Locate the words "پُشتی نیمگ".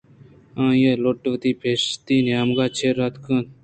1.59-2.59